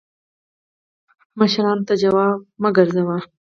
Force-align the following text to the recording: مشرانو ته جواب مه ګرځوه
مشرانو 1.39 1.83
ته 1.87 1.93
جواب 2.01 2.37
مه 2.61 2.69
ګرځوه 2.77 3.17